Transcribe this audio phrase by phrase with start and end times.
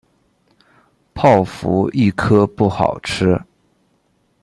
[1.13, 3.39] 泡芙一颗不好吃